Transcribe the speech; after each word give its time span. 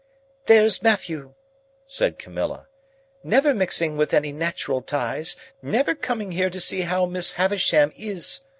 "There's 0.47 0.81
Matthew!" 0.81 1.35
said 1.85 2.17
Camilla. 2.17 2.65
"Never 3.23 3.53
mixing 3.53 3.97
with 3.97 4.15
any 4.15 4.31
natural 4.31 4.81
ties, 4.81 5.35
never 5.61 5.93
coming 5.93 6.31
here 6.31 6.49
to 6.49 6.59
see 6.59 6.81
how 6.81 7.05
Miss 7.05 7.33
Havisham 7.33 7.91
is! 7.95 8.41